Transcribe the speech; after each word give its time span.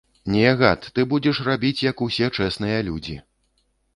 Не, 0.35 0.45
гад, 0.61 0.87
ты 0.95 1.05
будзеш 1.11 1.41
рабіць, 1.49 1.83
як 1.91 2.03
усе 2.07 2.31
чэсныя 2.41 2.79
людзі. 2.89 3.15